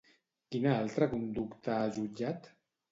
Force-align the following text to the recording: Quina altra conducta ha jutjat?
Quina 0.55 0.71
altra 0.79 1.11
conducta 1.13 1.77
ha 1.79 1.95
jutjat? 2.01 2.53